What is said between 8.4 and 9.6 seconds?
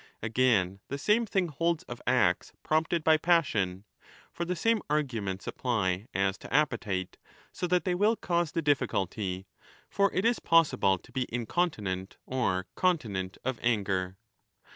the difficulty.